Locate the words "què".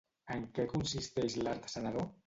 0.55-0.65